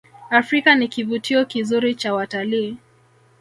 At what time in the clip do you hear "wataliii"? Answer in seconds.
2.13-2.77